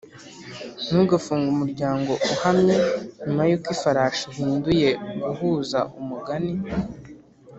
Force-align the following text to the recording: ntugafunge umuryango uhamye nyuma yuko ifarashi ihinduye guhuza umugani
ntugafunge 0.89 1.47
umuryango 1.49 2.11
uhamye 2.33 2.75
nyuma 3.23 3.41
yuko 3.49 3.67
ifarashi 3.75 4.23
ihinduye 4.31 4.89
guhuza 5.23 5.79
umugani 5.99 6.53